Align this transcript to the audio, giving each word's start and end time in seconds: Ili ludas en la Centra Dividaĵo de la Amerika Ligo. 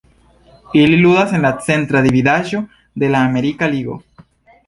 Ili 0.83 0.95
ludas 1.01 1.35
en 1.39 1.43
la 1.47 1.51
Centra 1.65 2.01
Dividaĵo 2.07 2.61
de 3.03 3.13
la 3.17 3.23
Amerika 3.29 3.69
Ligo. 3.75 4.01